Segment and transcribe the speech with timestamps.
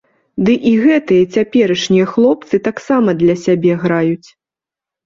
[0.45, 4.29] Ды і гэтыя цяперашнія хлопцы таксама для сябе граюць.